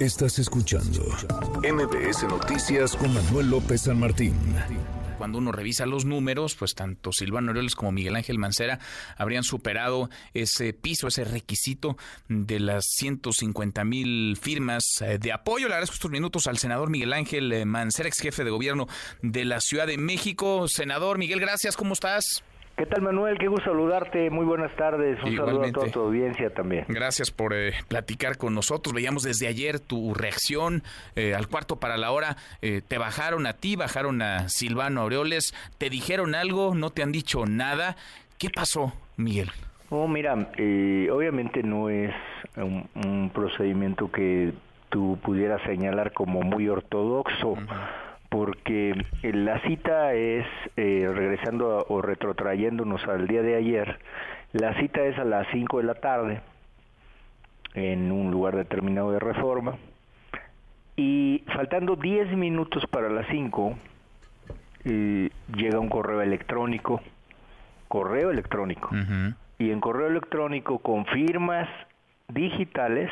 Estás 0.00 0.38
escuchando 0.38 1.02
MBS 1.62 2.22
Noticias 2.22 2.96
con 2.96 3.12
Manuel 3.12 3.50
López 3.50 3.82
San 3.82 4.00
Martín. 4.00 4.34
Cuando 5.18 5.36
uno 5.36 5.52
revisa 5.52 5.84
los 5.84 6.06
números, 6.06 6.54
pues 6.54 6.74
tanto 6.74 7.12
Silvano 7.12 7.48
Aureoles 7.48 7.74
como 7.74 7.92
Miguel 7.92 8.16
Ángel 8.16 8.38
Mancera 8.38 8.78
habrían 9.18 9.42
superado 9.42 10.08
ese 10.32 10.72
piso, 10.72 11.06
ese 11.06 11.24
requisito 11.24 11.98
de 12.28 12.60
las 12.60 12.86
150 12.86 13.84
mil 13.84 14.38
firmas 14.40 15.02
eh, 15.02 15.18
de 15.18 15.32
apoyo. 15.32 15.68
Le 15.68 15.74
agradezco 15.74 15.96
estos 15.96 16.10
minutos 16.10 16.46
al 16.46 16.56
senador 16.56 16.88
Miguel 16.88 17.12
Ángel 17.12 17.52
eh, 17.52 17.66
Mancera, 17.66 18.08
ex 18.08 18.20
jefe 18.20 18.42
de 18.42 18.50
gobierno 18.50 18.88
de 19.20 19.44
la 19.44 19.60
Ciudad 19.60 19.86
de 19.86 19.98
México. 19.98 20.66
Senador 20.66 21.18
Miguel, 21.18 21.40
gracias, 21.40 21.76
¿cómo 21.76 21.92
estás? 21.92 22.42
¿Qué 22.80 22.86
tal 22.86 23.02
Manuel? 23.02 23.36
Qué 23.36 23.46
gusto 23.46 23.66
saludarte. 23.66 24.30
Muy 24.30 24.46
buenas 24.46 24.74
tardes. 24.74 25.22
Un 25.22 25.36
saludo 25.36 25.64
a 25.64 25.70
toda 25.70 25.90
tu 25.90 26.00
audiencia 26.00 26.48
también. 26.48 26.86
Gracias 26.88 27.30
por 27.30 27.52
eh, 27.52 27.74
platicar 27.88 28.38
con 28.38 28.54
nosotros. 28.54 28.94
Veíamos 28.94 29.22
desde 29.22 29.48
ayer 29.48 29.80
tu 29.80 30.14
reacción 30.14 30.82
eh, 31.14 31.34
al 31.34 31.46
cuarto 31.46 31.76
para 31.76 31.98
la 31.98 32.10
hora. 32.10 32.38
Eh, 32.62 32.80
te 32.80 32.96
bajaron 32.96 33.46
a 33.46 33.52
ti, 33.52 33.76
bajaron 33.76 34.22
a 34.22 34.48
Silvano 34.48 35.02
Aureoles. 35.02 35.52
¿Te 35.76 35.90
dijeron 35.90 36.34
algo? 36.34 36.74
¿No 36.74 36.88
te 36.88 37.02
han 37.02 37.12
dicho 37.12 37.44
nada? 37.44 37.96
¿Qué 38.38 38.48
pasó, 38.48 38.94
Miguel? 39.18 39.50
Oh, 39.90 40.08
mira, 40.08 40.32
obviamente 40.32 41.62
no 41.62 41.90
es 41.90 42.14
un, 42.56 43.30
procedimiento 43.34 44.10
que 44.10 44.54
tú 44.88 45.18
pudieras 45.22 45.60
señalar 45.64 46.14
como 46.14 46.40
muy 46.40 46.66
ortodoxo 46.70 47.58
porque 48.30 48.92
eh, 49.22 49.32
la 49.32 49.60
cita 49.62 50.14
es, 50.14 50.46
eh, 50.76 51.10
regresando 51.12 51.84
o 51.88 52.00
retrotrayéndonos 52.00 53.04
al 53.04 53.26
día 53.26 53.42
de 53.42 53.56
ayer, 53.56 53.98
la 54.52 54.74
cita 54.80 55.02
es 55.02 55.18
a 55.18 55.24
las 55.24 55.46
5 55.52 55.78
de 55.78 55.84
la 55.84 55.94
tarde 55.94 56.40
en 57.74 58.10
un 58.10 58.30
lugar 58.30 58.56
determinado 58.56 59.12
de 59.12 59.18
reforma 59.18 59.76
y 60.96 61.44
faltando 61.54 61.96
10 61.96 62.36
minutos 62.36 62.84
para 62.90 63.08
las 63.08 63.26
5 63.28 63.76
eh, 64.84 65.30
llega 65.54 65.78
un 65.78 65.88
correo 65.88 66.22
electrónico, 66.22 67.00
correo 67.88 68.30
electrónico, 68.30 68.90
y 69.58 69.70
en 69.70 69.80
correo 69.80 70.06
electrónico 70.06 70.78
con 70.78 71.04
firmas 71.06 71.68
digitales, 72.28 73.10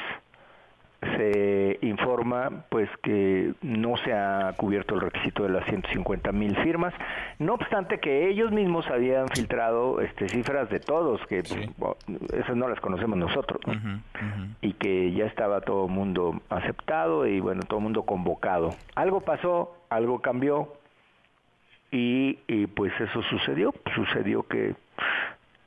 se 1.01 1.79
informa 1.83 2.65
pues 2.71 2.89
que 3.03 3.55
no 3.63 3.97
se 3.99 4.13
ha 4.13 4.53
cubierto 4.57 4.97
el 4.97 5.01
requisito 5.03 5.45
de 5.45 5.51
las 5.51 5.65
150 5.67 6.33
mil 6.33 6.57
firmas. 6.57 6.93
No 7.39 7.55
obstante 7.55 8.01
que 8.01 8.29
ellos 8.29 8.51
mismos 8.51 8.87
habían 8.89 9.29
filtrado 9.29 10.01
este 10.01 10.29
cifras 10.29 10.69
de 10.71 10.81
todos 10.81 11.25
que 11.27 11.39
esas 11.39 12.57
no 12.57 12.69
las 12.69 12.81
conocemos 12.81 13.17
nosotros 13.17 13.61
y 14.61 14.73
que 14.75 15.13
ya 15.13 15.27
estaba 15.27 15.61
todo 15.61 15.87
el 15.87 15.93
mundo 15.93 16.41
aceptado 16.49 17.27
y 17.27 17.39
bueno 17.41 17.63
todo 17.63 17.79
el 17.79 17.85
mundo 17.85 18.03
convocado. 18.03 18.75
Algo 18.97 19.21
pasó 19.21 19.77
algo 19.91 20.21
cambió 20.21 20.75
y, 21.91 22.39
y 22.49 22.67
pues 22.67 22.93
eso 23.01 23.23
sucedió. 23.23 23.73
Sucedió 23.95 24.43
que 24.43 24.75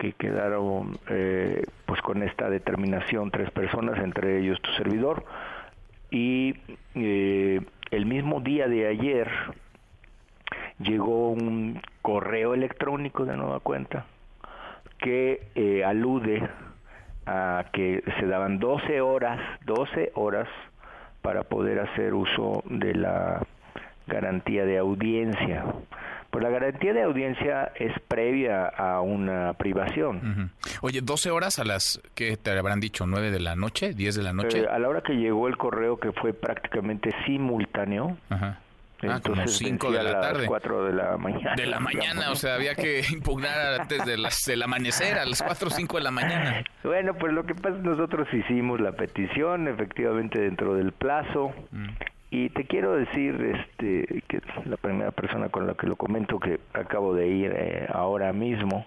que 0.02 0.13
quedaron 0.13 0.97
eh, 1.09 1.63
pues 1.85 2.02
con 2.02 2.23
esta 2.23 2.49
determinación 2.49 3.30
tres 3.30 3.52
personas, 3.52 3.99
entre 3.99 4.39
ellos 4.39 4.59
tu 4.59 4.71
servidor, 4.71 5.23
y 6.09 6.55
eh, 6.95 7.61
el 7.91 8.05
mismo 8.08 8.41
día 8.41 8.67
de 8.67 8.88
ayer 8.88 9.30
llegó 10.80 11.30
un 11.30 11.80
correo 12.02 12.55
electrónico 12.55 13.25
de 13.25 13.38
nueva 13.38 13.59
cuenta 13.59 14.08
que 14.97 15.43
eh, 15.53 15.83
alude 15.85 16.49
a 17.27 17.65
que 17.71 18.03
se 18.19 18.25
daban 18.25 18.58
12 18.58 19.02
horas, 19.02 19.39
12 19.67 20.13
horas 20.15 20.47
para 21.21 21.43
poder 21.43 21.80
hacer 21.80 22.15
uso 22.15 22.63
de 22.65 22.95
la 22.95 23.45
garantía 24.08 24.65
de 24.65 24.80
audiencia. 24.80 25.63
Pues 26.31 26.43
la 26.43 26.49
garantía 26.49 26.93
de 26.93 27.03
audiencia 27.03 27.73
es 27.75 27.91
previa 28.07 28.65
a 28.65 29.02
una 29.02 29.53
privación. 29.53 30.52
Oye, 30.81 31.02
12 31.02 31.30
horas 31.30 31.59
a 31.59 31.65
las 31.65 32.02
que 32.15 32.37
te 32.37 32.58
habrán 32.58 32.80
dicho, 32.80 33.05
9 33.05 33.31
de 33.31 33.39
la 33.42 33.58
noche, 33.58 33.93
10 33.93 34.15
de 34.15 34.23
la 34.23 34.31
noche. 34.31 34.61
Eh, 34.61 34.67
a 34.67 34.80
la 34.80 34.87
hora 34.87 35.02
que 35.02 35.14
llegó 35.14 35.49
el 35.49 35.58
correo 35.58 35.99
que 35.99 36.14
fue 36.14 36.33
prácticamente 36.33 37.11
simultáneo. 37.25 38.17
Ajá. 38.30 38.59
Ah, 39.03 39.20
como 39.23 39.47
5 39.47 39.91
de 39.91 40.03
la 40.03 40.21
tarde. 40.21 40.45
4 40.45 40.86
de 40.86 40.93
la 40.93 41.17
mañana. 41.17 41.55
De 41.55 41.65
la 41.65 41.80
mañana, 41.80 42.31
o 42.31 42.36
sea, 42.36 42.55
había 42.55 42.75
que 42.75 43.02
impugnar 43.11 43.81
antes 43.81 44.05
de 44.05 44.17
las, 44.17 44.45
del 44.45 44.61
amanecer, 44.61 45.17
a 45.17 45.25
las 45.25 45.41
4 45.41 45.67
o 45.67 45.71
5 45.71 45.97
de 45.97 46.03
la 46.03 46.11
mañana. 46.11 46.64
Bueno, 46.83 47.14
pues 47.15 47.33
lo 47.33 47.43
que 47.43 47.55
pasa 47.55 47.75
es 47.77 47.81
que 47.81 47.89
nosotros 47.89 48.27
hicimos 48.31 48.80
la 48.80 48.91
petición, 48.91 49.67
efectivamente 49.67 50.39
dentro 50.39 50.75
del 50.75 50.91
plazo. 50.91 51.52
Mm. 51.71 51.89
Y 52.33 52.49
te 52.49 52.64
quiero 52.64 52.93
decir, 52.95 53.36
este, 53.42 54.23
que 54.30 54.42
la 54.64 54.77
primera 54.77 55.11
persona 55.11 55.49
con 55.49 55.67
la 55.67 55.73
que 55.73 55.86
lo 55.86 55.97
comento, 55.97 56.39
que 56.39 56.61
acabo 56.73 57.14
de 57.14 57.27
ir 57.27 57.52
eh, 57.53 57.87
ahora 57.92 58.31
mismo, 58.31 58.86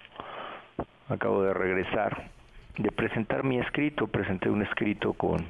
acabo 1.10 1.42
de 1.42 1.52
regresar, 1.52 2.30
de 2.78 2.90
presentar 2.90 3.44
mi 3.44 3.58
escrito, 3.58 4.06
presenté 4.06 4.48
un 4.48 4.62
escrito 4.62 5.12
con, 5.12 5.44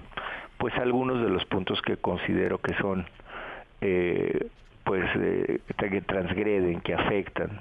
pues, 0.59 0.75
algunos 0.75 1.23
de 1.23 1.29
los 1.29 1.45
puntos 1.45 1.81
que 1.83 1.97
considero 1.97 2.59
que 2.59 2.75
son, 2.79 3.07
eh, 3.81 4.49
pues, 4.83 5.09
eh, 5.15 5.61
que 5.79 6.01
transgreden, 6.01 6.81
que 6.81 6.95
afectan, 6.95 7.61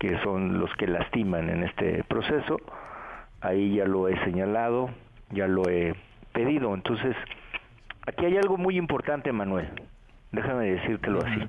que 0.00 0.18
son 0.24 0.58
los 0.58 0.74
que 0.74 0.88
lastiman 0.88 1.50
en 1.50 1.62
este 1.62 2.02
proceso. 2.02 2.60
Ahí 3.40 3.76
ya 3.76 3.84
lo 3.84 4.08
he 4.08 4.18
señalado, 4.24 4.90
ya 5.30 5.46
lo 5.46 5.68
he 5.68 5.94
pedido, 6.32 6.74
entonces 6.74 7.14
Aquí 8.08 8.24
hay 8.24 8.38
algo 8.38 8.56
muy 8.56 8.78
importante, 8.78 9.30
Manuel. 9.32 9.68
Déjame 10.32 10.64
decírtelo 10.64 11.20
así. 11.20 11.46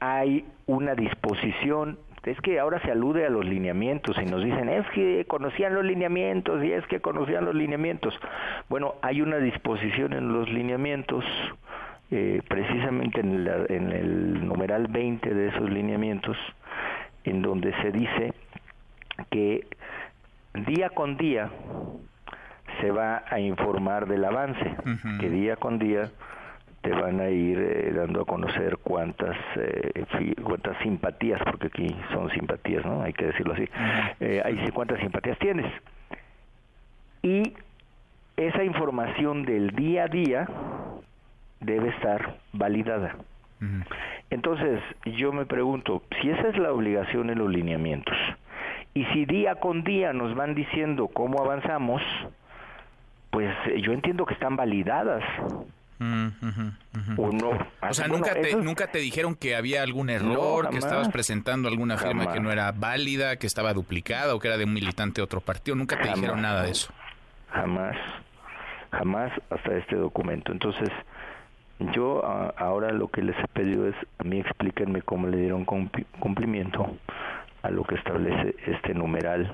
Hay 0.00 0.44
una 0.66 0.96
disposición, 0.96 1.96
es 2.24 2.40
que 2.40 2.58
ahora 2.58 2.80
se 2.82 2.90
alude 2.90 3.24
a 3.24 3.30
los 3.30 3.44
lineamientos 3.44 4.16
y 4.20 4.24
nos 4.24 4.42
dicen, 4.42 4.68
es 4.68 4.84
que 4.90 5.26
conocían 5.28 5.76
los 5.76 5.84
lineamientos 5.84 6.64
y 6.64 6.72
es 6.72 6.84
que 6.88 6.98
conocían 6.98 7.44
los 7.44 7.54
lineamientos. 7.54 8.18
Bueno, 8.68 8.96
hay 9.00 9.20
una 9.22 9.36
disposición 9.36 10.12
en 10.12 10.32
los 10.32 10.48
lineamientos, 10.48 11.24
eh, 12.10 12.42
precisamente 12.48 13.20
en, 13.20 13.46
en 13.68 13.92
el 13.92 14.44
numeral 14.44 14.88
20 14.88 15.32
de 15.32 15.48
esos 15.50 15.70
lineamientos, 15.70 16.36
en 17.22 17.42
donde 17.42 17.72
se 17.80 17.92
dice 17.92 18.32
que 19.30 19.68
día 20.66 20.90
con 20.90 21.16
día 21.16 21.48
se 22.80 22.90
va 22.90 23.24
a 23.28 23.40
informar 23.40 24.06
del 24.06 24.24
avance, 24.24 24.76
que 25.20 25.28
día 25.28 25.56
con 25.56 25.78
día 25.78 26.10
te 26.82 26.90
van 26.90 27.20
a 27.20 27.28
ir 27.28 27.58
eh, 27.58 27.92
dando 27.92 28.22
a 28.22 28.24
conocer 28.24 28.78
cuántas 28.78 29.36
eh, 29.56 30.34
cuántas 30.42 30.78
simpatías, 30.78 31.40
porque 31.44 31.66
aquí 31.66 31.96
son 32.12 32.30
simpatías, 32.30 32.84
¿no? 32.84 33.02
Hay 33.02 33.12
que 33.12 33.26
decirlo 33.26 33.54
así. 33.54 33.68
Eh, 34.20 34.42
hay 34.44 34.70
cuántas 34.72 35.00
simpatías 35.00 35.38
tienes. 35.38 35.66
Y 37.22 37.54
esa 38.36 38.62
información 38.62 39.42
del 39.42 39.70
día 39.72 40.04
a 40.04 40.08
día 40.08 40.48
debe 41.60 41.88
estar 41.88 42.36
validada. 42.52 43.16
Entonces, 44.30 44.80
yo 45.04 45.32
me 45.32 45.44
pregunto, 45.44 46.02
si 46.20 46.30
esa 46.30 46.48
es 46.48 46.56
la 46.58 46.72
obligación 46.72 47.28
en 47.30 47.38
los 47.38 47.50
lineamientos, 47.50 48.16
y 48.94 49.04
si 49.06 49.24
día 49.24 49.56
con 49.56 49.82
día 49.82 50.12
nos 50.12 50.34
van 50.36 50.54
diciendo 50.54 51.08
cómo 51.08 51.42
avanzamos, 51.42 52.02
pues 53.30 53.54
eh, 53.66 53.80
yo 53.80 53.92
entiendo 53.92 54.26
que 54.26 54.34
están 54.34 54.56
validadas. 54.56 55.22
Mm, 56.00 56.28
o 57.16 57.32
no. 57.32 57.50
O 57.80 57.92
sea, 57.92 58.06
nunca, 58.06 58.32
te, 58.34 58.54
nunca 58.54 58.86
te 58.86 58.98
dijeron 58.98 59.34
que 59.34 59.56
había 59.56 59.82
algún 59.82 60.10
error, 60.10 60.70
que 60.70 60.78
estabas 60.78 61.08
presentando 61.08 61.68
alguna 61.68 61.96
firma 61.98 62.32
que 62.32 62.38
no 62.38 62.52
era 62.52 62.70
válida, 62.70 63.36
que 63.36 63.48
estaba 63.48 63.74
duplicada 63.74 64.34
o 64.34 64.38
que 64.38 64.46
era 64.46 64.56
de 64.56 64.64
un 64.64 64.72
militante 64.72 65.20
de 65.20 65.24
otro 65.24 65.40
partido. 65.40 65.76
Nunca 65.76 66.00
te 66.00 66.08
dijeron 66.08 66.40
nada 66.40 66.62
de 66.62 66.70
eso. 66.70 66.92
Jamás, 67.50 67.96
jamás 68.92 69.32
hasta 69.50 69.76
este 69.76 69.96
documento. 69.96 70.52
Entonces, 70.52 70.88
yo 71.92 72.24
ahora 72.56 72.92
lo 72.92 73.08
que 73.08 73.22
les 73.22 73.36
he 73.36 73.48
pedido 73.48 73.88
es, 73.88 73.96
a 74.18 74.24
mí 74.24 74.38
explíquenme 74.38 75.02
cómo 75.02 75.26
le 75.26 75.38
dieron 75.38 75.64
cumplimiento 75.64 76.96
a 77.62 77.70
lo 77.70 77.82
que 77.84 77.96
establece 77.96 78.54
este 78.66 78.94
numeral 78.94 79.52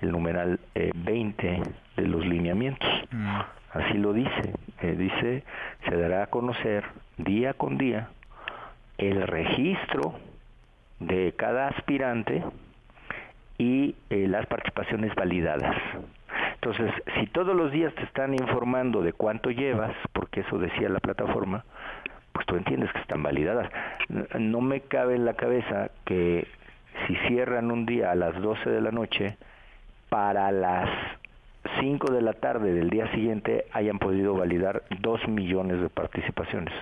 el 0.00 0.12
numeral 0.12 0.60
20 0.74 1.46
eh, 1.48 1.62
de 1.96 2.06
los 2.06 2.24
lineamientos. 2.24 2.88
Mm. 3.10 3.40
Así 3.72 3.94
lo 3.98 4.12
dice. 4.12 4.54
Eh, 4.80 4.94
dice, 4.96 5.44
se 5.88 5.96
dará 5.96 6.24
a 6.24 6.26
conocer 6.26 6.84
día 7.16 7.54
con 7.54 7.78
día 7.78 8.08
el 8.98 9.26
registro 9.26 10.14
de 11.00 11.34
cada 11.36 11.68
aspirante 11.68 12.44
y 13.58 13.96
eh, 14.10 14.26
las 14.28 14.46
participaciones 14.46 15.14
validadas. 15.14 15.76
Entonces, 16.54 16.90
si 17.18 17.26
todos 17.26 17.54
los 17.54 17.72
días 17.72 17.94
te 17.94 18.04
están 18.04 18.34
informando 18.34 19.02
de 19.02 19.12
cuánto 19.12 19.50
llevas, 19.50 19.94
porque 20.12 20.40
eso 20.40 20.58
decía 20.58 20.88
la 20.88 21.00
plataforma, 21.00 21.64
pues 22.32 22.46
tú 22.46 22.56
entiendes 22.56 22.90
que 22.92 23.00
están 23.00 23.22
validadas. 23.22 23.70
No 24.38 24.60
me 24.60 24.80
cabe 24.80 25.14
en 25.14 25.24
la 25.24 25.34
cabeza 25.34 25.90
que 26.04 26.48
si 27.06 27.16
cierran 27.28 27.70
un 27.70 27.86
día 27.86 28.10
a 28.10 28.14
las 28.14 28.40
12 28.40 28.70
de 28.70 28.80
la 28.80 28.90
noche, 28.90 29.36
para 30.14 30.52
las 30.52 30.88
5 31.80 32.12
de 32.12 32.22
la 32.22 32.34
tarde 32.34 32.72
del 32.72 32.88
día 32.88 33.10
siguiente 33.10 33.64
hayan 33.72 33.98
podido 33.98 34.34
validar 34.34 34.84
2 35.00 35.26
millones 35.26 35.80
de 35.80 35.88
participaciones. 35.88 36.72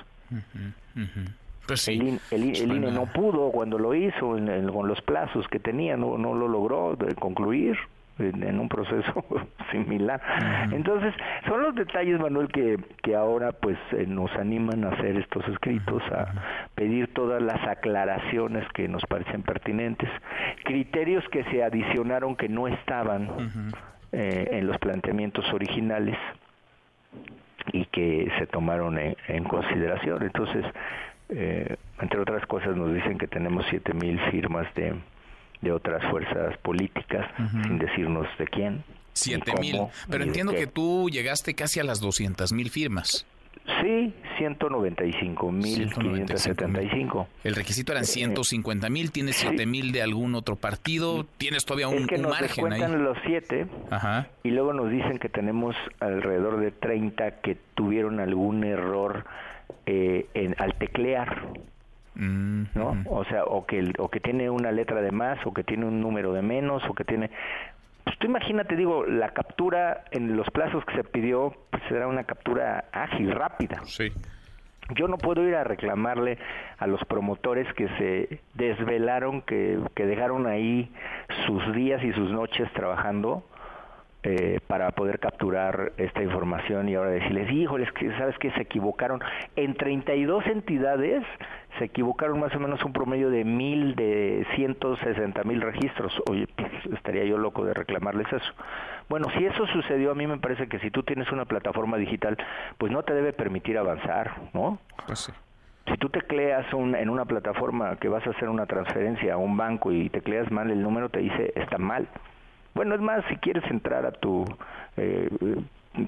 Pues 1.67 1.89
el, 1.89 2.21
INE 2.31 2.91
no. 2.91 3.07
pudo 3.07 3.51
cuando 3.51 3.79
lo 3.79 3.95
hizo 3.95 4.37
con 4.71 4.87
los 4.87 5.01
plazos 5.01 5.49
que 5.49 5.59
tenía, 5.59 5.97
no, 5.97 6.19
no 6.19 6.35
lo 6.35 6.47
logró 6.47 6.95
concluir 7.19 7.79
en, 8.19 8.59
un 8.59 8.69
proceso 8.69 9.25
similar. 9.71 10.21
Entonces, 10.73 11.15
son 11.47 11.63
los 11.63 11.75
detalles, 11.75 12.21
Manuel, 12.21 12.49
que, 12.49 12.79
que 13.03 13.15
ahora 13.15 13.53
pues 13.53 13.79
eh, 13.93 14.07
nos 14.07 14.31
animan 14.37 14.85
a 14.85 14.91
hacer 14.91 15.17
estos 15.17 15.47
escritos, 15.49 16.03
a 16.13 16.69
pedir 16.75 17.13
todas 17.15 17.43
las 17.43 17.67
aclaraciones 17.67 18.67
que 18.75 18.89
nos 18.89 19.03
parecen 19.07 19.43
pertinentes, 19.43 20.09
criterios 20.65 21.25
que 21.31 21.45
se 21.45 21.63
adicionaron 21.63 22.37
que 22.37 22.49
no 22.49 22.69
estaban 22.69 23.73
eh, 24.13 24.49
en 24.53 24.67
los 24.67 24.79
planteamientos 24.79 25.51
originales 25.53 26.19
y 27.73 27.87
que 27.87 28.31
se 28.39 28.47
tomaron 28.47 28.99
en, 28.99 29.45
consideración. 29.45 30.23
Entonces, 30.23 30.65
eh, 31.29 31.77
entre 32.01 32.21
otras 32.21 32.45
cosas, 32.47 32.77
nos 32.77 32.93
dicen 32.93 33.19
que 33.19 33.27
tenemos 33.27 33.65
siete 33.71 33.95
mil 33.95 34.19
firmas 34.31 34.67
de 34.75 34.95
de 35.63 35.73
otras 35.73 36.03
fuerzas 36.11 36.57
políticas, 36.59 37.31
sin 37.63 37.79
decirnos 37.79 38.27
de 38.39 38.47
quién. 38.47 38.85
Siete 39.15 39.53
mil. 39.61 39.81
Pero 40.11 40.25
entiendo 40.25 40.53
que 40.53 40.67
tú 40.67 41.09
llegaste 41.11 41.55
casi 41.55 41.81
a 41.81 41.85
las 41.85 42.01
doscientas 42.01 42.53
mil 42.53 42.71
firmas. 42.71 43.27
Sí, 43.81 44.13
195 44.39 45.53
mil 45.53 45.93
575. 45.93 47.29
El 47.45 47.55
requisito 47.55 47.93
eran 47.93 48.05
150 48.05 48.91
mil, 48.91 49.13
tienes 49.13 49.37
siete 49.37 49.67
mil 49.67 49.93
de 49.93 50.03
algún 50.03 50.35
otro 50.35 50.57
partido, 50.57 51.25
tienes 51.39 51.65
todavía 51.65 51.87
un, 51.87 51.99
es 51.99 52.07
que 52.09 52.19
nos 52.19 52.33
margen 52.33 52.73
ahí. 52.73 52.81
los 52.99 53.17
siete 53.25 53.69
y 54.43 54.51
luego 54.51 54.73
nos 54.73 54.91
dicen 54.91 55.19
que 55.19 55.29
tenemos 55.29 55.77
alrededor 56.01 56.59
de 56.59 56.73
30 56.73 57.41
que 57.41 57.57
tuvieron 57.77 58.19
algún 58.19 58.65
error 58.65 59.25
eh, 59.87 60.27
en, 60.35 60.57
al 60.59 60.75
teclear. 60.75 61.47
¿No? 62.15 63.03
O 63.07 63.25
sea, 63.25 63.45
o 63.45 63.67
que, 63.67 63.93
o 63.99 64.09
que 64.09 64.21
tiene 64.21 64.51
una 64.51 64.71
letra 64.73 65.01
de 65.01 65.11
más, 65.11 65.39
o 65.47 65.53
que 65.53 65.65
tiene 65.65 65.87
un 65.87 66.01
número 66.01 66.33
de 66.33 66.43
menos, 66.43 66.83
o 66.89 66.95
que 66.95 67.05
tiene... 67.05 67.31
Pues 68.05 68.19
tú 68.19 68.27
imagínate, 68.27 68.75
digo, 68.75 69.07
la 69.07 69.31
captura 69.31 70.05
en 70.11 70.37
los 70.37 70.51
plazos 70.51 70.85
que 70.85 70.97
se 70.97 71.05
pidió, 71.05 71.55
pues 71.71 71.83
será 71.89 72.09
una 72.09 72.25
captura 72.25 72.85
ágil, 72.93 73.31
rápida. 73.31 73.81
Sí. 73.85 74.13
Yo 74.97 75.07
no 75.07 75.17
puedo 75.17 75.47
ir 75.47 75.55
a 75.55 75.63
reclamarle 75.63 76.39
a 76.79 76.87
los 76.87 77.03
promotores 77.05 77.73
que 77.75 77.89
se 77.99 78.41
desvelaron, 78.55 79.43
que, 79.43 79.79
que 79.95 80.07
dejaron 80.07 80.47
ahí 80.47 80.93
sus 81.47 81.73
días 81.75 82.03
y 82.03 82.13
sus 82.13 82.31
noches 82.31 82.71
trabajando 82.73 83.45
eh, 84.25 84.61
para 84.69 84.91
poder 84.93 85.19
capturar 85.19 85.93
esta 85.97 86.23
información 86.23 86.89
y 86.89 86.95
ahora 86.95 87.11
decirles, 87.11 87.51
híjoles, 87.51 87.91
que 87.93 88.11
sabes 88.19 88.39
que 88.39 88.53
se 88.53 88.63
equivocaron. 88.63 89.21
En 89.57 89.75
32 89.75 90.47
entidades 90.47 91.25
se 91.79 91.87
equivocaron 91.87 92.39
más 92.39 92.55
o 92.55 92.61
menos 92.61 92.85
un 92.85 92.93
promedio 92.93 93.31
de 93.31 93.45
mil, 93.45 93.97
de 93.97 94.47
160 94.55 95.43
mil 95.45 95.61
registros. 95.61 96.13
Oye, 96.31 96.47
pues, 96.55 96.71
estaría 96.95 97.25
yo 97.25 97.37
loco 97.37 97.65
de 97.65 97.75
reclamarles 97.75 98.33
eso. 98.33 98.53
Bueno, 99.09 99.29
si 99.37 99.45
eso 99.45 99.67
sucedió, 99.67 100.13
a 100.13 100.15
mí 100.15 100.27
me 100.27 100.39
parece 100.39 100.69
que 100.69 100.79
si 100.79 100.91
tú 100.91 101.03
tienes 101.03 101.31
una 101.33 101.45
plataforma 101.45 101.97
digital, 101.97 102.37
pues 102.79 102.93
no 102.93 103.03
te 103.03 103.15
debe 103.15 103.33
permitir 103.33 103.77
avanzar, 103.77 104.33
¿no? 104.53 104.79
Pues 105.07 105.33
si 105.89 105.97
tú 105.97 106.09
tecleas 106.11 106.73
un, 106.73 106.95
en 106.95 107.11
una 107.11 107.25
plataforma 107.25 107.97
que 107.97 108.09
vas 108.09 108.25
a 108.27 108.31
hacer 108.31 108.49
una 108.49 108.67
transferencia 108.67 109.35
a 109.35 109.37
un 109.37 109.57
banco 109.57 109.91
y 109.91 110.09
tecleas 110.11 110.51
mal 110.51 110.71
el 110.71 110.81
número, 110.81 111.09
te 111.09 111.19
dice 111.19 111.53
está 111.57 111.77
mal. 111.79 112.07
Bueno, 112.75 112.95
es 112.95 113.01
más, 113.01 113.25
si 113.29 113.37
quieres 113.37 113.65
entrar 113.71 114.07
a 114.07 114.13
tu 114.13 114.45
eh, 114.97 115.29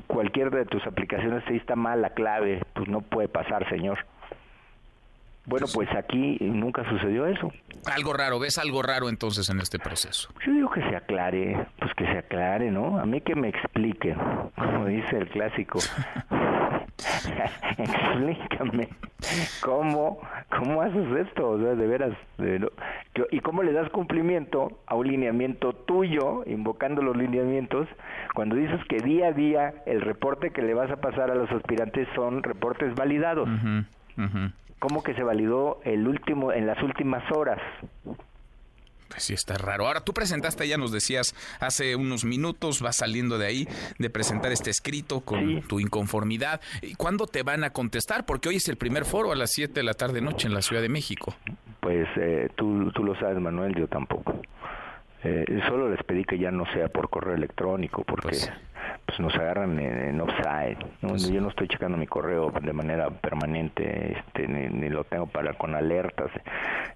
cualquier 0.06 0.50
de 0.50 0.64
tus 0.64 0.86
aplicaciones, 0.86 1.44
si 1.48 1.56
está 1.56 1.76
mal 1.76 2.02
la 2.02 2.10
clave, 2.10 2.62
pues 2.74 2.88
no 2.88 3.00
puede 3.00 3.28
pasar, 3.28 3.68
señor. 3.68 3.98
Bueno, 5.46 5.66
pues 5.74 5.88
aquí 5.94 6.38
nunca 6.40 6.88
sucedió 6.88 7.26
eso. 7.26 7.52
Algo 7.94 8.14
raro, 8.14 8.38
¿ves 8.38 8.56
algo 8.56 8.82
raro 8.82 9.10
entonces 9.10 9.50
en 9.50 9.60
este 9.60 9.78
proceso? 9.78 10.30
Yo 10.44 10.52
digo 10.52 10.70
que 10.70 10.80
se 10.88 10.96
aclare, 10.96 11.66
pues 11.78 11.92
que 11.94 12.06
se 12.06 12.18
aclare, 12.18 12.70
¿no? 12.70 12.98
A 12.98 13.04
mí 13.04 13.20
que 13.20 13.34
me 13.34 13.48
explique, 13.48 14.16
como 14.54 14.86
dice 14.86 15.18
el 15.18 15.28
clásico. 15.28 15.80
Explícame 17.76 18.88
cómo, 19.60 20.18
cómo 20.48 20.80
haces 20.80 21.26
esto, 21.26 21.50
o 21.50 21.58
sea, 21.60 21.74
de 21.74 21.86
veras, 21.86 22.12
y 23.30 23.40
cómo 23.40 23.62
le 23.62 23.72
das 23.72 23.90
cumplimiento 23.90 24.80
a 24.86 24.94
un 24.94 25.08
lineamiento 25.08 25.72
tuyo, 25.72 26.42
invocando 26.46 27.02
los 27.02 27.16
lineamientos, 27.16 27.88
cuando 28.34 28.56
dices 28.56 28.80
que 28.88 28.98
día 28.98 29.28
a 29.28 29.32
día 29.32 29.74
el 29.86 30.00
reporte 30.00 30.50
que 30.50 30.62
le 30.62 30.74
vas 30.74 30.90
a 30.90 30.96
pasar 30.96 31.30
a 31.30 31.34
los 31.34 31.50
aspirantes 31.50 32.08
son 32.14 32.42
reportes 32.42 32.94
validados. 32.94 33.48
¿Cómo 34.78 35.02
que 35.02 35.14
se 35.14 35.22
validó 35.22 35.80
el 35.84 36.06
último 36.06 36.52
en 36.52 36.66
las 36.66 36.82
últimas 36.82 37.22
horas? 37.32 37.60
Pues 39.14 39.22
sí, 39.22 39.34
está 39.34 39.56
raro. 39.56 39.86
Ahora, 39.86 40.00
tú 40.00 40.12
presentaste, 40.12 40.66
ya 40.66 40.76
nos 40.76 40.90
decías 40.90 41.36
hace 41.60 41.94
unos 41.94 42.24
minutos, 42.24 42.82
vas 42.82 42.96
saliendo 42.96 43.38
de 43.38 43.46
ahí, 43.46 43.68
de 43.98 44.10
presentar 44.10 44.50
este 44.50 44.70
escrito 44.70 45.20
con 45.20 45.62
tu 45.62 45.78
inconformidad. 45.78 46.60
¿Y 46.82 46.94
cuándo 46.94 47.26
te 47.26 47.44
van 47.44 47.62
a 47.62 47.70
contestar? 47.70 48.26
Porque 48.26 48.48
hoy 48.48 48.56
es 48.56 48.68
el 48.68 48.76
primer 48.76 49.04
foro 49.04 49.30
a 49.30 49.36
las 49.36 49.52
7 49.52 49.72
de 49.72 49.84
la 49.84 49.94
tarde 49.94 50.20
noche 50.20 50.48
en 50.48 50.54
la 50.54 50.62
Ciudad 50.62 50.82
de 50.82 50.88
México. 50.88 51.34
Pues 51.84 52.08
eh, 52.16 52.48
tú, 52.56 52.90
tú 52.92 53.04
lo 53.04 53.14
sabes, 53.16 53.38
Manuel, 53.38 53.74
yo 53.74 53.86
tampoco. 53.88 54.40
Eh, 55.22 55.60
solo 55.68 55.90
les 55.90 56.02
pedí 56.02 56.24
que 56.24 56.38
ya 56.38 56.50
no 56.50 56.64
sea 56.72 56.88
por 56.88 57.10
correo 57.10 57.34
electrónico, 57.34 58.04
porque 58.04 58.28
pues, 58.28 58.52
pues 59.04 59.20
nos 59.20 59.34
agarran 59.34 59.78
en, 59.78 60.18
offside. 60.18 60.78
Pues 61.02 61.30
yo 61.30 61.42
no 61.42 61.50
estoy 61.50 61.68
checando 61.68 61.98
mi 61.98 62.06
correo 62.06 62.50
de 62.58 62.72
manera 62.72 63.10
permanente, 63.10 64.16
este, 64.16 64.48
ni, 64.48 64.88
lo 64.88 65.04
tengo 65.04 65.26
para 65.26 65.52
con 65.52 65.74
alertas. 65.74 66.30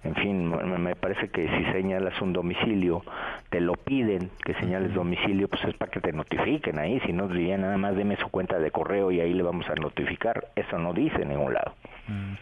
En 0.03 0.15
fin, 0.15 0.49
me, 0.49 0.95
parece 0.95 1.29
que 1.29 1.47
si 1.47 1.71
señalas 1.71 2.19
un 2.19 2.33
domicilio, 2.33 3.03
te 3.51 3.61
lo 3.61 3.73
piden 3.73 4.31
que 4.43 4.55
señales 4.55 4.95
domicilio, 4.95 5.47
pues 5.49 5.63
es 5.65 5.75
para 5.75 5.91
que 5.91 6.01
te 6.01 6.13
notifiquen 6.13 6.79
ahí. 6.79 6.99
Si 7.01 7.13
no, 7.13 7.27
dirían 7.27 7.61
nada 7.61 7.77
más 7.77 7.95
deme 7.95 8.15
su 8.15 8.27
cuenta 8.29 8.57
de 8.57 8.71
correo 8.71 9.11
y 9.11 9.21
ahí 9.21 9.35
le 9.35 9.43
vamos 9.43 9.69
a 9.69 9.75
notificar. 9.75 10.47
Eso 10.55 10.79
no 10.79 10.93
dice 10.93 11.21
en 11.21 11.29
ningún 11.29 11.53
lado. 11.53 11.75
Mm. 12.07 12.33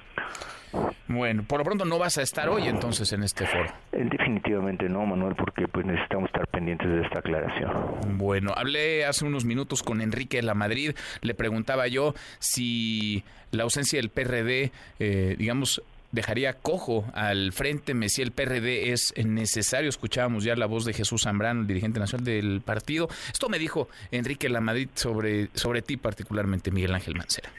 Bueno, 1.08 1.44
por 1.48 1.60
lo 1.60 1.64
pronto 1.64 1.86
no 1.86 1.98
vas 1.98 2.18
a 2.18 2.22
estar 2.22 2.50
hoy 2.50 2.68
entonces 2.68 3.12
en 3.14 3.24
este 3.24 3.46
foro. 3.46 3.66
Eh, 3.94 4.08
definitivamente 4.12 4.90
no, 4.90 5.06
Manuel, 5.06 5.36
porque 5.36 5.68
pues 5.68 5.86
necesitamos 5.86 6.28
estar 6.28 6.46
pendientes 6.48 6.88
de 6.88 7.02
esta 7.02 7.20
aclaración. 7.20 8.18
Bueno, 8.18 8.54
hablé 8.56 9.06
hace 9.06 9.26
unos 9.26 9.46
minutos 9.46 9.84
con 9.84 10.02
Enrique 10.02 10.38
de 10.38 10.44
la 10.44 10.54
Madrid, 10.54 10.96
le 11.22 11.34
preguntaba 11.34 11.88
yo 11.88 12.14
si 12.40 13.24
la 13.52 13.64
ausencia 13.64 14.00
del 14.00 14.10
PRD, 14.10 14.72
eh, 15.00 15.36
digamos, 15.38 15.82
dejaría 16.12 16.54
cojo 16.54 17.06
al 17.14 17.54
frente, 17.54 17.94
me 17.94 18.08
decía 18.08 18.26
el 18.26 18.32
PRD 18.32 18.92
es 18.92 19.14
necesario, 19.18 19.90
escuchábamos 19.90 20.44
ya 20.44 20.56
la 20.56 20.66
voz 20.66 20.86
de 20.86 20.94
Jesús 20.94 21.24
Zambrano, 21.24 21.62
el 21.62 21.68
dirigente 21.68 22.00
nacional 22.00 22.26
del 22.26 22.62
partido. 22.62 23.08
Esto 23.32 23.50
me 23.50 23.60
dijo 23.60 23.88
Enrique 24.12 24.48
de 24.48 24.54
la 24.54 24.62
Madrid 24.62 24.90
sobre, 24.94 25.50
sobre 25.54 25.82
ti 25.82 25.98
particularmente, 25.98 26.72
Miguel 26.72 26.94
Ángel 26.94 27.16
Mancera. 27.16 27.50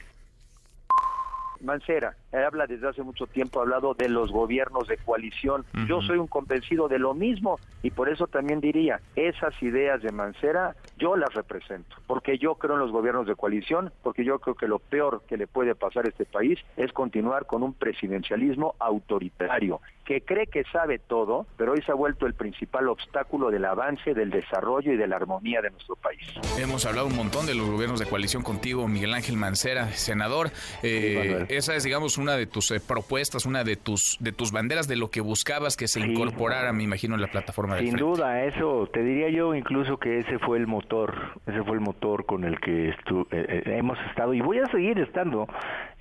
Mancera 1.63 2.15
habla 2.33 2.67
desde 2.67 2.89
hace 2.89 3.03
mucho 3.03 3.27
tiempo, 3.27 3.59
ha 3.59 3.63
hablado 3.63 3.95
de 3.95 4.09
los 4.09 4.31
gobiernos 4.31 4.89
de 4.89 4.97
coalición. 4.99 5.65
Yo 5.87 6.01
soy 6.03 6.19
un 6.19 6.27
convencido 6.27 6.89
de 6.89 6.99
lo 6.99 7.15
mismo 7.15 7.59
y 7.83 7.91
por 7.91 8.09
eso 8.09 8.27
también 8.27 8.61
diría, 8.61 9.01
esas 9.17 9.61
ideas 9.63 10.03
de 10.03 10.13
Mancera 10.13 10.75
yo 10.99 11.17
las 11.17 11.33
represento, 11.35 11.97
porque 12.07 12.39
yo 12.39 12.57
creo 12.57 12.75
en 12.75 12.81
los 12.81 12.93
gobiernos 12.93 13.27
de 13.27 13.35
coalición, 13.35 13.93
porque 14.03 14.25
yo 14.25 14.39
creo 14.39 14.55
que 14.55 14.69
lo 14.69 14.79
peor 14.79 15.23
que 15.29 15.37
le 15.37 15.47
puede 15.47 15.75
pasar 15.75 16.07
a 16.07 16.09
este 16.09 16.25
país 16.25 16.59
es 16.77 16.93
continuar 16.93 17.47
con 17.47 17.63
un 17.63 17.73
presidencialismo 17.73 18.75
autoritario, 18.79 19.81
que 20.05 20.23
cree 20.23 20.47
que 20.47 20.65
sabe 20.73 20.99
todo, 20.99 21.47
pero 21.57 21.73
hoy 21.73 21.83
se 21.83 21.93
ha 21.93 21.95
vuelto 21.95 22.27
el 22.27 22.35
principal 22.35 22.89
obstáculo 22.89 23.51
del 23.51 23.65
avance, 23.65 24.15
del 24.15 24.31
desarrollo 24.31 24.93
y 24.93 24.97
de 24.97 25.07
la 25.07 25.17
armonía 25.17 25.61
de 25.61 25.71
nuestro 25.71 25.97
país. 25.97 26.21
Hemos 26.59 26.87
hablado 26.87 27.07
un 27.07 27.17
montón 27.17 27.47
de 27.47 27.55
los 27.55 27.69
gobiernos 27.69 28.01
de 28.01 28.07
coalición 28.07 28.43
contigo, 28.43 28.89
Miguel 28.89 29.15
Ángel 29.15 29.37
Mancera, 29.37 29.89
senador. 29.89 30.51
Eh, 30.83 31.47
esa 31.51 31.75
es, 31.75 31.85
digamos, 31.85 32.19
una 32.19 32.37
de 32.37 32.47
tus 32.47 32.71
eh, 32.71 32.81
propuestas, 32.81 33.47
una 33.47 33.65
de 33.65 33.77
tus 33.77 34.17
de 34.21 34.33
tus 34.33 34.53
banderas 34.53 34.89
de 34.89 34.97
lo 34.97 35.11
que 35.11 35.21
buscabas 35.21 35.77
que 35.77 35.89
se 35.89 36.01
incorporara, 36.01 36.73
me 36.73 36.83
imagino, 36.83 37.15
en 37.15 37.21
la 37.21 37.29
plataforma 37.29 37.77
de 37.77 37.83
Sin 37.83 37.97
duda, 37.97 38.45
eso 38.45 38.89
te 38.93 39.03
diría 39.03 39.29
yo 39.29 39.55
incluso 39.55 39.99
que 39.99 40.21
ese 40.21 40.39
fue 40.39 40.59
el 40.59 40.67
motor, 40.89 41.15
ese 41.47 41.63
fue 41.65 41.75
el 41.75 41.81
motor 41.81 42.25
con 42.25 42.45
el 42.45 42.59
que 42.61 42.89
eh, 42.89 42.95
eh, 43.31 43.63
hemos 43.67 43.99
estado 44.09 44.33
y 44.33 44.41
voy 44.41 44.59
a 44.59 44.67
seguir 44.67 44.99
estando 45.01 45.47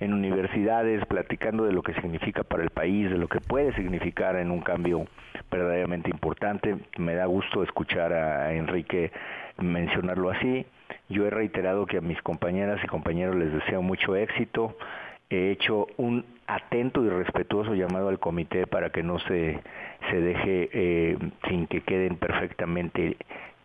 en 0.00 0.14
universidades 0.14 1.04
platicando 1.04 1.64
de 1.64 1.72
lo 1.72 1.82
que 1.82 1.92
significa 1.92 2.42
para 2.42 2.62
el 2.62 2.70
país, 2.70 3.10
de 3.10 3.18
lo 3.18 3.28
que 3.28 3.38
puede 3.38 3.74
significar 3.74 4.36
en 4.36 4.50
un 4.50 4.60
cambio 4.60 5.04
verdaderamente 5.50 6.08
importante. 6.08 6.78
Me 6.96 7.14
da 7.14 7.26
gusto 7.26 7.62
escuchar 7.62 8.14
a 8.14 8.54
Enrique 8.54 9.12
mencionarlo 9.58 10.30
así. 10.30 10.64
Yo 11.10 11.26
he 11.26 11.30
reiterado 11.30 11.84
que 11.84 11.98
a 11.98 12.00
mis 12.00 12.20
compañeras 12.22 12.80
y 12.82 12.86
compañeros 12.86 13.36
les 13.36 13.52
deseo 13.52 13.82
mucho 13.82 14.16
éxito 14.16 14.74
he 15.30 15.50
hecho 15.50 15.86
un 15.98 16.24
atento 16.46 17.04
y 17.04 17.10
respetuoso 17.10 17.74
llamado 17.74 18.08
al 18.08 18.18
comité 18.18 18.66
para 18.66 18.88
que 18.88 19.02
no 19.02 19.18
se, 19.18 19.60
se 20.10 20.20
deje 20.20 20.70
eh, 20.72 21.18
sin 21.46 21.66
que 21.66 21.82
queden 21.82 22.16
perfectamente 22.16 23.18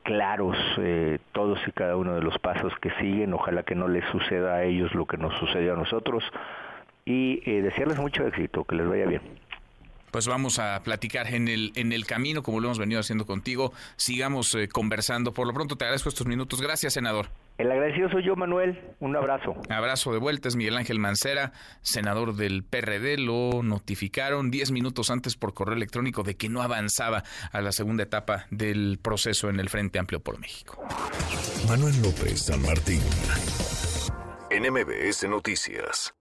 claros 0.04 0.58
eh, 0.78 1.20
todos 1.32 1.60
y 1.68 1.72
cada 1.72 1.96
uno 1.96 2.16
de 2.16 2.22
los 2.22 2.38
pasos 2.40 2.74
que 2.82 2.92
siguen. 3.00 3.34
Ojalá 3.34 3.64
que 3.64 3.76
no 3.76 3.88
les 3.88 4.06
suceda 4.12 4.56
a 4.56 4.64
ellos 4.64 4.94
lo 4.94 5.06
que 5.06 5.18
nos 5.18 5.38
sucedió 5.40 5.74
a 5.74 5.78
nosotros. 5.78 6.24
Y 7.06 7.42
eh, 7.50 7.62
desearles 7.62 7.98
mucho 7.98 8.26
éxito, 8.26 8.64
que 8.64 8.76
les 8.76 8.88
vaya 8.88 9.06
bien 9.06 9.22
pues 10.14 10.28
vamos 10.28 10.60
a 10.60 10.80
platicar 10.84 11.34
en 11.34 11.48
el, 11.48 11.72
en 11.74 11.92
el 11.92 12.06
camino, 12.06 12.44
como 12.44 12.60
lo 12.60 12.68
hemos 12.68 12.78
venido 12.78 13.00
haciendo 13.00 13.26
contigo. 13.26 13.74
Sigamos 13.96 14.54
eh, 14.54 14.68
conversando. 14.68 15.34
Por 15.34 15.48
lo 15.48 15.54
pronto 15.56 15.76
te 15.76 15.86
agradezco 15.86 16.08
estos 16.08 16.28
minutos. 16.28 16.62
Gracias, 16.62 16.94
senador. 16.94 17.30
El 17.64 17.72
agradecido 17.72 18.10
soy 18.10 18.26
yo, 18.26 18.36
Manuel. 18.36 18.78
Un 19.00 19.16
abrazo. 19.16 19.56
Abrazo 19.70 20.12
de 20.12 20.20
vuelta. 20.20 20.50
Es 20.50 20.58
Miguel 20.58 20.76
Ángel 20.76 21.00
Mancera, 21.00 21.54
senador 21.82 22.36
del 22.36 22.66
PRD. 22.66 23.18
Lo 23.18 23.64
notificaron 23.64 24.52
diez 24.52 24.70
minutos 24.70 25.10
antes 25.10 25.38
por 25.38 25.54
correo 25.54 25.74
electrónico 25.74 26.24
de 26.24 26.36
que 26.36 26.50
no 26.50 26.62
avanzaba 26.62 27.24
a 27.54 27.62
la 27.62 27.72
segunda 27.72 28.04
etapa 28.04 28.48
del 28.52 29.00
proceso 29.02 29.50
en 29.50 29.62
el 29.62 29.70
Frente 29.70 29.98
Amplio 29.98 30.20
por 30.20 30.42
México. 30.42 30.78
Manuel 31.70 32.02
López 32.02 32.42
San 32.42 32.62
Martín. 32.64 33.00
NMBS 34.52 35.30
Noticias. 35.30 36.14